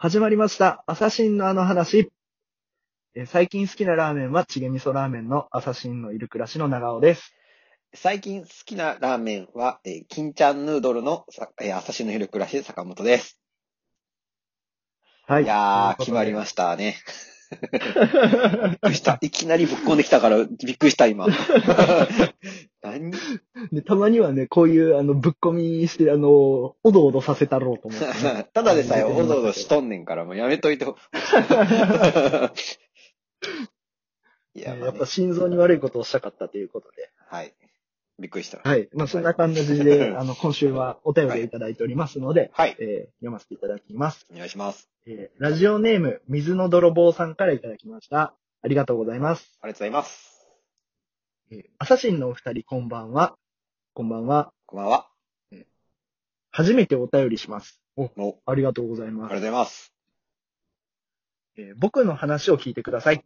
[0.00, 0.84] 始まりました。
[0.86, 2.12] アサシンのあの話。
[3.16, 7.34] えー最近好きなラーメンはチゲ味噌ラーメンのアサシンのいる暮らしの長尾です。
[7.94, 13.40] 最近好きなラーメンは、えー金ちゃんヌードルのさ、えー、朝日の昼暮らし坂本です。
[15.26, 16.96] はいやー、決まりまししたね。
[17.50, 19.18] びっくりした。
[19.20, 21.26] いきなりぶっこんできたから、びっくりした、今。
[22.82, 23.10] 何？
[23.72, 30.96] でたまにはね、こういう、あの、ぶっ込みして、あの、おどおどさせたろうと思ってね、 ただでさえおどおどしとんねんから、もうやめといてほ。
[34.54, 37.10] いや、まあねえーやっぱ心臓に悪いことをしたかったということで。
[37.28, 37.54] はい。
[38.18, 38.58] びっくりした。
[38.58, 38.88] はい。
[38.94, 42.76] まあ、そんな感じで、あの、今週はお便りをいただいておりますので、はい。
[42.80, 44.26] えー読ませていただきます。
[44.32, 44.88] お願いします。
[45.06, 48.34] えーラジオネーム、水の泥棒さんからいただきました。
[48.62, 49.58] ありがとうございます。
[49.62, 50.48] ありがとうございます。
[51.52, 53.36] えーアサシンのお二人、こんばんは。
[53.98, 54.52] こんばんは。
[54.66, 55.08] こんばんは。
[56.52, 57.80] 初めてお便りします。
[57.96, 59.22] お、お、ありがとうございあります。
[59.24, 59.92] がとうございます。
[61.56, 63.24] えー僕の話を聞いてください。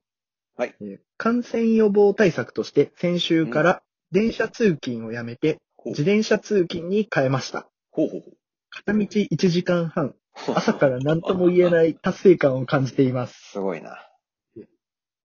[0.57, 7.69] はいえー感染予防対策として、先週から電車通勤をやめて、ほう自転車通勤に変えました。
[7.91, 8.23] ほうほう
[8.71, 10.57] 片道1時間半、ほう。
[10.57, 13.35] 朝から何とも言えない 達成感を感じています。
[13.51, 14.09] すごいな。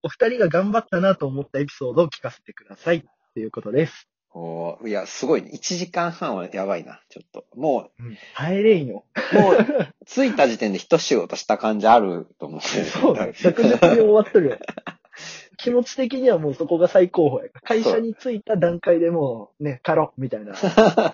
[0.02, 3.02] お二人が頑張ったなと思ったエピソードを聞かせてください。
[3.32, 4.10] ということです。
[4.40, 5.50] おーいや、すごいね。
[5.52, 7.44] 1時間半はやばいな、ちょっと。
[7.56, 9.04] もうん、耐えれんよ。
[9.32, 9.56] う、もう、
[10.06, 12.60] 着いた時点で一仕事した感じあると思う。
[12.60, 13.32] そうだね。
[13.32, 14.58] 着実に終わっとるよ。
[15.58, 17.50] 気持ち的にはもうそこが最高峰や。
[17.64, 20.52] 会社に着いた段階でもう、ね、帰ろう、みたいな。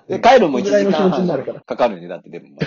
[0.06, 2.58] で帰るも1時間ぐらいの気持ちになるから半かかるね、だってでも。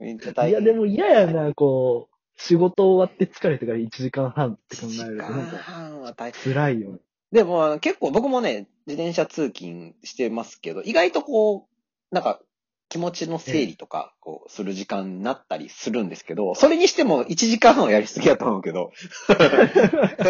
[0.00, 0.50] めっちゃ大変。
[0.50, 6.52] いや、でも嫌やな、こう、仕事終わって疲れてから1時間半って考1時えると、間なんか半は大変。
[6.54, 6.98] 辛いよね。
[7.32, 12.40] でも、結構僕もね、自転車通勤してますけど、意外とこう、なんか、
[12.88, 18.92] 気持ちの整理とか、こう、する時間になったりするんですけど、それにしても1時間半はやりすぎやと思うけど、
[19.28, 19.34] な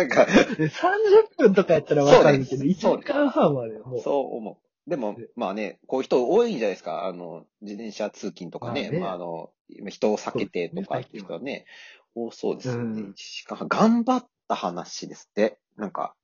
[0.05, 4.01] んか、で30分とかやったらわかるけど、そうね1時間半はね、もう。
[4.01, 4.91] そう思う。
[4.91, 7.05] でも、まあね、こういう人多いんじゃないですか。
[7.05, 8.83] あの、自転車通勤とかね。
[8.83, 9.51] まあねまあ、あの、
[9.89, 11.67] 人を避けてとかっていう人はね、
[12.15, 13.03] 多そうですよね。
[13.03, 15.59] うん1時間半頑張った話ですって。
[15.77, 16.15] なんか、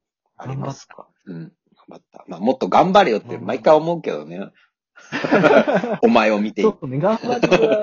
[0.42, 1.08] ありますか？
[1.26, 1.38] うん。
[1.40, 1.52] 頑
[1.88, 2.24] 張った。
[2.28, 4.50] まあ、もっと頑張れよって毎回思うけどね。
[6.02, 6.70] お前を見てちょ。
[6.70, 7.82] っとね、頑張りは、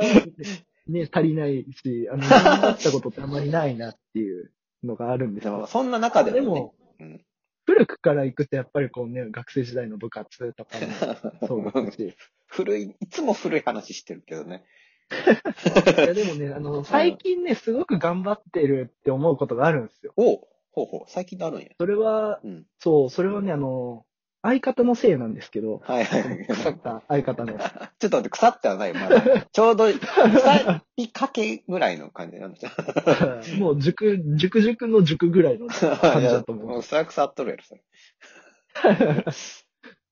[0.88, 4.52] ね、 足りないし、あの、頑張ったことってあんまりないなっていう
[4.84, 5.66] のがあるんですよ。
[5.68, 7.26] そんな中でも、ね、でも、うん
[7.66, 12.16] 古くから行くとやっぱりこうね、学生時代の部活とかも そうですし。
[12.48, 14.64] 古い、いつも古い話してるけどね。
[15.12, 20.14] いやでもね、あの、最近ね、すごく頑張ってるって思うことがあるんですよ。
[20.18, 20.48] おう
[20.80, 21.68] ほうほう、最近あるんや。
[21.78, 22.66] それは、うん。
[22.80, 24.06] そう、それはね、あの、
[24.42, 26.48] 相方のせいなんですけど、はいはい。
[26.48, 27.58] 腐った相方の。
[28.00, 29.46] ちょっと待って、腐ってはないよ、まだ。
[29.52, 32.72] ちょうど、腐りかけぐらいの感じなんですよ。
[33.60, 36.68] もう熟、熟熟の熟ぐらいの感じだと思う。
[36.68, 37.84] もう、それは腐っとるやろ、それ。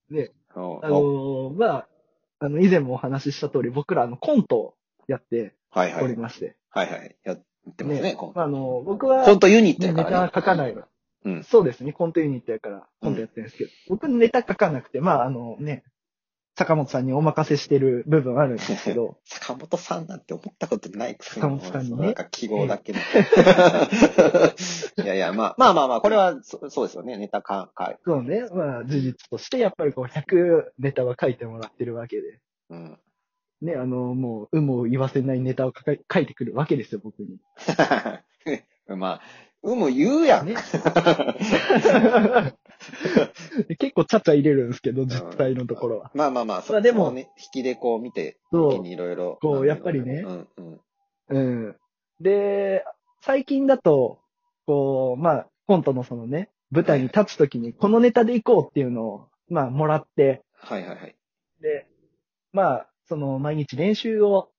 [0.10, 1.88] で、あのまあ、
[2.40, 4.76] あの、以前もお話しした通り、僕らあのコントを
[5.08, 6.04] やってはいはい。
[6.04, 6.58] おりまして。
[6.70, 7.16] はいはい。
[7.24, 10.30] やってますね、コンまあ、あの、僕は、コントユニットねネやからね。
[10.32, 10.84] タ書かないの。
[11.26, 15.84] うんそうですね、コントユニットやから、コントやってるんですけど、僕ネタ書かなくて、まあ、あのね、
[16.58, 23.00] 坂本さんにお任せしてる部分あるんですけど、 坂本さんなんて思ったことないくせ坂本さんにねなんか記号だけの。
[25.04, 27.16] いやいや、まあ、まあまあまあ、これはそそうですよね。
[27.18, 32.40] ネタか、か、そうね、まあ、事実として、やっぱりこう、100ネタは書いてもらってるわけで、
[32.72, 33.00] うん。
[33.62, 37.40] ね、あの、もう、有無を言わせないネタを書か書いてくるわけですよ、僕に。
[38.88, 39.22] まあ、
[39.64, 40.48] うむ言うやん。
[40.48, 40.56] ね
[43.68, 46.12] で 結構ちゃっちゃ入れるんですけど、実際のところは。
[46.14, 49.40] まあまあまあ、そまあでもね、引きでこう見て、そういろいろ。
[49.42, 50.80] こうやっぱりねうんうん。
[51.30, 51.76] うん。
[52.22, 52.86] で、
[53.22, 54.20] 最近だと、
[54.66, 61.16] こう、まあ、コントのそのね、舞台に立つときに、このネタで行こうっていうのを、まあ、もらって、はいはいはい。
[61.62, 61.88] で、
[62.52, 64.50] まあ、その、毎日練習を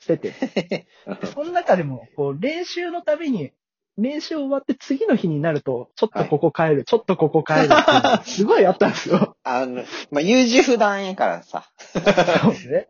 [0.00, 0.86] してて、で
[1.34, 3.52] その中でも、こう、練習のたびに、
[3.98, 9.36] 練習終わって次の日になると、ちょっとここ変える、ちょっとここ変えるっていうのが すごいあったんですよ。
[9.42, 11.70] あの、まあ、優柔不断やからさ。
[12.42, 12.88] そうね。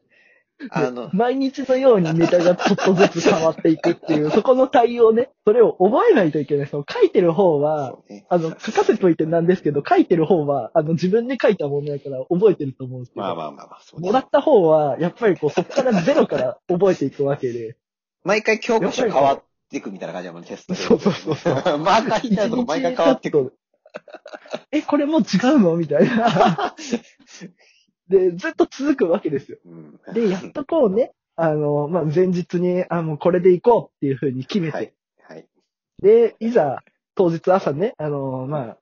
[0.71, 6.67] あの、毎日のようにネタがちょっとずつ変わっていくっていう、 そこの対応ね、それを覚えないといけない。
[6.67, 17.77] その書いてる方は、ねあの、書かせといてなんですけど、書いてる方は、あの、自分で書いたものやから覚えてると思うんですけど、まあまあまあまあ、そうねもらった方は、やっぱりこう、そこからゼロから覚えていくわけで、
[18.25, 20.79] 毎回教科書変わっていくみたいな感じだもんね、テストで。
[20.81, 23.47] そうそうそうそうマーカー引いた毎回変わっていく。
[23.47, 23.55] く。
[24.73, 25.25] え、これもう違
[25.55, 25.77] うの？
[25.77, 26.75] みたいな。
[28.11, 29.59] で、ずっと続くわけですよ。
[29.65, 34.93] うんで、やっとこうね、あの、まあ、前日に、あ、もうこれで行こうっていう風に決めて、はい。
[35.23, 35.47] はい。
[36.03, 36.83] で、いざ、
[37.15, 38.77] 当日朝ね、あの、まあ、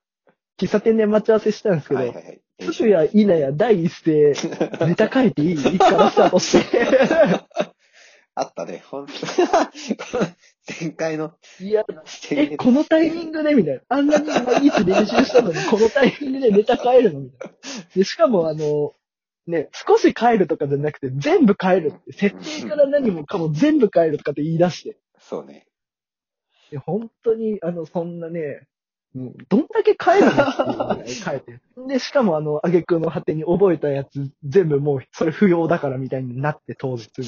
[0.58, 2.40] 喫茶店で待ち合わせしたんですけど、はいはいはい。
[2.72, 4.32] すぐやいなや第一声、
[4.86, 5.56] ネタ書いていい？
[5.78, 6.88] からスタートして？
[8.34, 9.12] あったね、ほんと。
[10.80, 11.84] 前回の、いや、
[12.30, 13.54] え、このタイミングで？
[13.54, 13.80] みたいな。
[13.88, 17.20] あんなに毎日練習したのに、このタイミングでネタ変えるの？
[17.20, 17.54] みたいな。
[17.94, 18.92] で、しかもあの、
[19.48, 24.98] ね、少し変えるとかじゃなくて、全部変えるって、設定から何もかも全部変えるとかって言い出して。
[25.18, 25.66] そうね。
[26.70, 28.66] いや本当に、あの、そんなね、
[29.14, 31.60] もうどんだけ変えるのっていうぐらい 変えて。
[31.88, 37.26] で、しかもあの、あげくの果てに覚えたやつ、全部もう、それ不要だからみたいになって、当日に。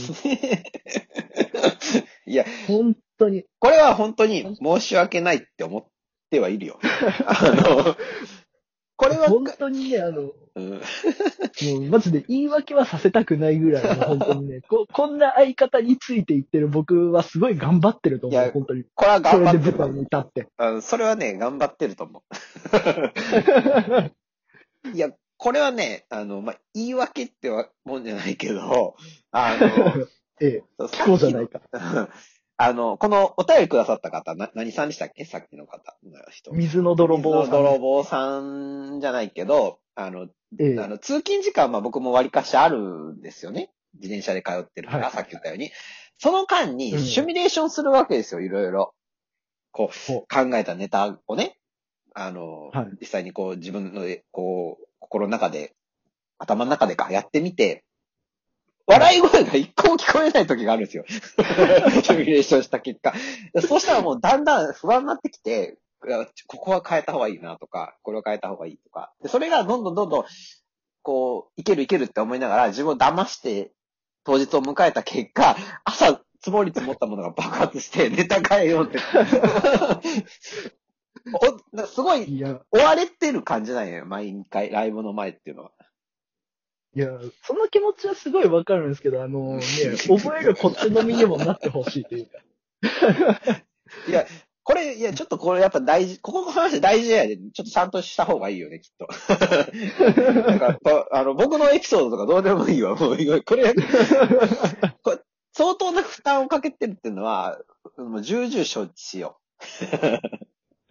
[2.26, 3.44] いや、本当に。
[3.58, 5.84] これは本当に申し訳ないって思っ
[6.30, 6.78] てはいるよ。
[7.26, 7.96] あの、
[8.96, 18.84] これは、本当にね、あの、うん、もう、マジで言い訳はさせたくないぐらいの、本当にね、こ、こんな相方についていってる僕はすごい頑張ってると思う、本当に。
[18.94, 20.48] これはそ頑張ってるれで舞台に立って。
[20.56, 22.22] あのそれはね、頑張ってると思
[24.84, 24.90] う。
[24.94, 28.94] いや、これはね、あの、まあ、言い訳ってはもんじゃないけど、
[29.30, 30.06] あの、
[30.40, 31.60] ええ、さっそうじゃないか。
[32.62, 35.24] あの、このお便りくださった方、な、何さんでしたっけ？
[35.24, 36.52] さっきの方の人。
[36.52, 37.40] 水の泥棒さん。
[37.40, 43.70] 水の泥棒さんじゃないけど、あの、ええあの通勤時間は僕も割かしあるんですよね。
[43.94, 45.70] 自転車で通ってるから、はいさっき言ったように。
[46.18, 48.94] その間にうんシミュレーションするわけですよ、いろいろ。
[49.72, 51.56] こう、ほ考えたネタをね、
[52.14, 55.74] あの、はい実際にこう自分の、こう、心の中で、
[56.38, 57.84] 頭の中でか、やってみて、
[58.86, 61.04] 笑い声が一個も聞こえない時があるんですよ。
[61.08, 63.14] シミュレーションした結果。
[63.66, 65.78] そうしたらもうだんだん不安になってきて、
[66.46, 69.12] ここは変えた方がいいなとか、これを変えた方がいいとか。
[69.22, 70.24] でそれがどんどんどんどん、
[71.02, 73.72] こう、いけるいけるって思いながら自分を騙して
[74.24, 78.98] 当日を迎えた結果、朝積もり積もったものが爆発してネタ変えようって。
[81.34, 85.72] おなすごい追われてる感じなんよ、毎回、ライブの前っていうのは。
[86.94, 87.08] いや、
[87.44, 89.62] その気持ちはすごいわかるんですけど、あのね、
[90.08, 92.38] 覚えがこっちの身にもなってほしいというか。
[94.08, 94.26] いや、
[94.62, 99.08] これ、いや、ちょっとこれやっぱ大事、ここの話大事やで、ちょっとちゃんとした方がいいよね、きっと。
[100.42, 103.74] なんかこあの、僕のエピソードとかどうでもいいわ、もう、これ、
[105.02, 105.18] これ
[105.52, 107.58] 相当な負担をかけてるっていうのは、
[107.96, 109.40] もう重々承知しよ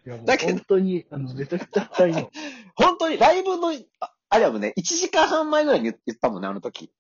[0.05, 2.27] いやもうだけど本当に、あの、めちゃくちゃ二人の。
[2.27, 2.29] う。
[2.75, 6.91] 本当にライブの、ああれはもうね、1時間半前ぐらいに言言ったもんね、あの時。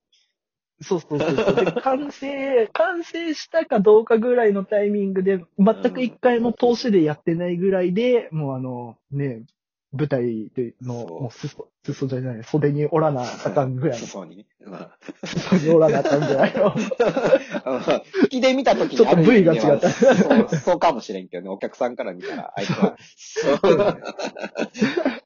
[0.81, 1.65] そうそうそうそう。
[1.65, 9.43] で、 完成、完成したかどうかぐらいのタイミングで、全く一回も投資でやってないぐらいで、もうあの、ね、
[9.91, 14.45] 舞台での、そうもう裾、裾じゃない、袖におらなあかんぐらいの、そうにね。
[14.65, 14.91] ま
[15.23, 16.67] 裾におらなあかんぐらいの。
[16.67, 16.75] あ、
[17.65, 22.97] あの引きで見た時にちょっと部位が違ったそう、そうかもしれんけどね、お客さんから見たら、あいつは。
[23.17, 23.57] そう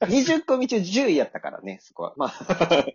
[0.08, 2.14] 20組 中10位やったからね、そこは。
[2.16, 2.86] まあ、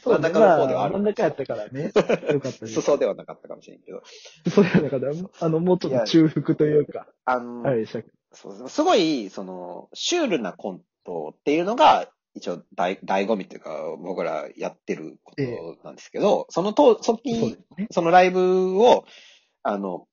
[0.00, 1.92] そう真ん中の方ではあるま真ん中やったからね。
[2.32, 2.68] よかったです。
[2.68, 4.02] 裾ではなかったかもしれんけど。
[4.50, 15.42] そうやだから、あの、もうちょっと中腹というか、あの、あれでしたっけそうすごい、その、シュールなコントっていうのが、一応、大、醍醐味っていうか、僕らやってること
[15.82, 17.56] なんですけど、そのと、そっき。
[17.90, 19.04] そのライブを、
[19.62, 20.06] あの、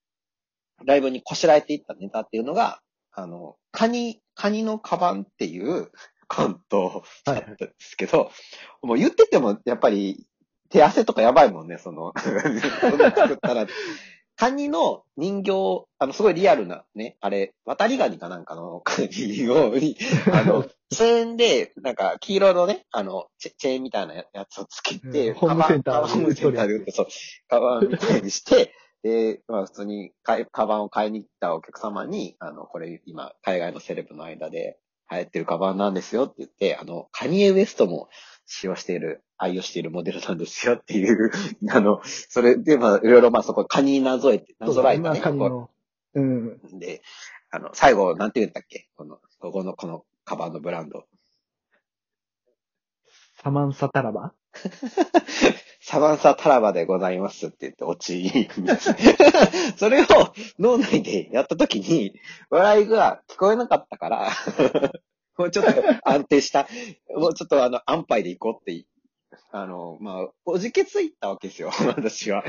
[0.85, 5.91] ライブにこしらえていったネタっていうのが、あの、カニ、カニのカバンっていう
[6.27, 8.31] コントだったんですけど、
[8.81, 10.25] もう言ってても、やっぱり、
[10.69, 13.67] 手汗とかやばいもんね、その、 そ作ったら。
[14.37, 19.73] カニの人形、あの、すごいリアルなね、あれ、渡りガニかなんかのカニを、
[20.33, 25.33] あの、 チェーンで、なんか、黄色のね、あの、チェチェーンみたいなやつをつけて、うん。
[25.35, 27.07] ホームセンターカバンホームセンターで売って、そう、
[27.47, 34.79] カバンみたいにして、で、まあ普通にかいカバンを買いに来たお客様に、あの、これ今、海外のセレブの間で
[35.11, 38.09] 流行ってるカバンなんですよって言って、あの、カニエ・ウエストも
[38.45, 41.31] 使用している、愛用しているモデルなんですよっていう、
[41.71, 45.19] あの、それで、まあ、いろいろ、まあそこ、カニなぞえて、なぞらえたね。
[45.19, 45.69] カニの。
[46.13, 46.79] うん。
[46.79, 47.01] で、
[47.51, 48.89] あの、最後、なんて言ったっけ？
[48.95, 51.05] この、ここの、このカバンのブランド。
[53.43, 54.33] サマンサタラバ？
[55.81, 58.49] サバンサタラバでございますって言って落ち。
[59.77, 60.05] それを
[60.59, 62.19] 脳内でやったときに、
[62.49, 64.31] 笑いが聞こえなかったから、
[65.37, 65.71] もうちょっと
[66.09, 66.67] 安定した、
[67.15, 68.85] もうちょっとあの、安牌で行こうって、
[69.51, 72.43] あの、まあ、おじけついたわけですよ、私は。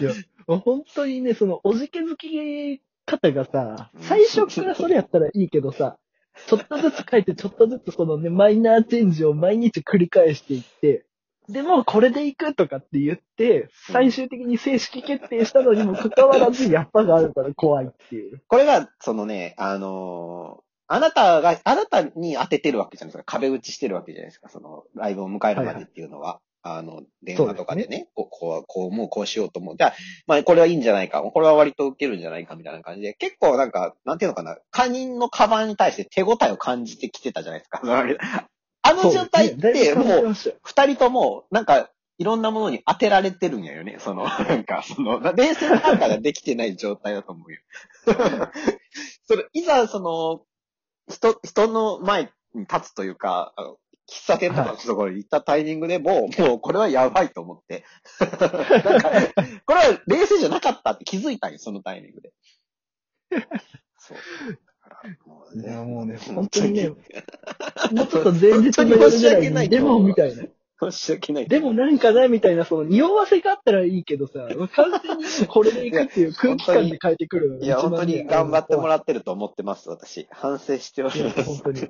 [0.00, 0.12] いや、
[0.46, 5.98] 本当にね、その、おじけづき方がさ、最初からそれやったらいいけどさ、
[6.46, 11.06] ちょっとずつ書いて、ちょっとずつそのね、マイナーチェンジを毎日繰り返していって、
[11.48, 18.42] でも、これで行くとかって言って、最終的に正式決定したのにもかかわらず、やっぱがあるから怖いっていう。
[18.46, 23.24] これが、そのね、あのーあなたが、あなたに当ててるわけじゃないですか。
[23.24, 24.50] 壁打ちしてるわけじゃないですか。
[24.50, 26.40] その、ライブを迎えるまでっていうのは。
[26.62, 29.76] あの、電話とかでね、こう、こう、こう、もうこうしようと思う。
[29.76, 29.94] じゃあ、
[30.26, 31.20] まあ、これはいいんじゃないか。
[31.22, 37.80] これは割と受けるんじゃないかみたいな感じで、結構なんか、なんていうのかな、他人のカバンに対して手応えを感じてきてたじゃないですか。
[38.84, 43.96] あの状態って、もう、う、二人とも、なんか、いろんなものに当てられてるんやよね。
[43.98, 47.60] その、 なんか、その、冷静な判断ができてない状態だと思うよ。
[49.26, 50.44] それ、いざ、その、
[51.12, 53.54] 人、人の前に立つというか、
[54.12, 57.84] 喫茶店とかのところに行ったタイミングでも、もうこれはやばいと思って。
[58.20, 58.30] なん
[59.00, 59.10] か、
[59.64, 62.32] これは冷静じゃなかったって気づいたんよ、そのタイミングで。
[63.98, 64.18] そう。
[64.84, 66.88] だからもいやもうね本当にね
[67.92, 70.44] もうちょっと前日の夜訳ないでもみたいな。
[70.90, 71.48] 申し訳ない。
[71.48, 78.88] でもなんかなみたいな、その、匂わせがあったらいいけどさ、完全にこれでいくっていう空気感で変えてくるのがいや、本当に頑張ってもう。
[78.88, 80.26] らってると思ってます、私。
[80.30, 81.42] 反省しております。
[81.44, 81.80] 本当に。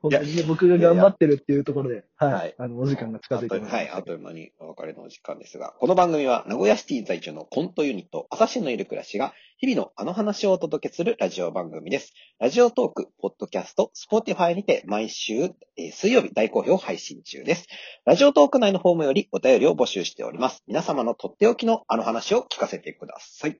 [0.00, 2.54] 本当にね、僕が頑張ってるっていうところで、ははいい。
[2.58, 3.74] あの、お時間が近づいてます。
[3.74, 12.12] はい、あっという間にお別れのお時間ですが、この番組は名古屋シティ在住のコントユニット、朝日のいる暮らしが、日々のあの話をお届けするラジオ番組です。
[12.38, 17.66] Radiotalk、ポッドキャスト、 Spotify にて毎週、えー水曜日大好評配信中です。
[18.04, 20.62] Radiotalk 内のフォームよりお便りを募集しております。
[20.68, 23.50] 皆様のとっておきのあの話を聞かせてください。
[23.50, 23.56] い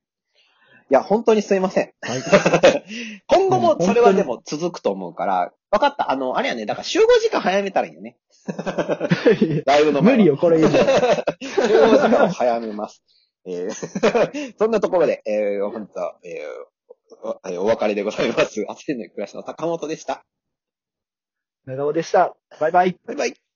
[0.87, 1.91] や、本当にすいません。
[1.99, 2.21] はい。
[3.27, 6.11] 今後もそれはでも続くと思うから、分かった。
[6.11, 8.15] あの、あれやね、だから集合時間早めたらいいよね。
[9.65, 10.69] ライブの前は無理よ、これ以上。
[11.43, 13.03] 集合時間を早めます。
[13.49, 16.79] えー そんなところで、えー本日は、えー
[17.59, 18.63] お別れでございます。
[18.69, 20.23] アセンの暮らしの高本でした。
[21.65, 22.35] 長尾でした。
[22.59, 22.99] バイバイ。
[23.05, 23.48] バイバイ。